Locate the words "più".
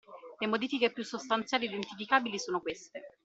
0.91-1.03